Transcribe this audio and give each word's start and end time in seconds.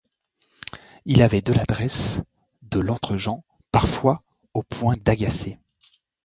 Il 1.05 1.21
avait 1.21 1.43
de 1.43 1.53
l'adresse, 1.53 2.21
de 2.63 2.79
l'entregent, 2.79 3.43
parfois 3.71 4.23
au 4.55 4.63
point 4.63 4.95
d'agacer. 5.05 5.59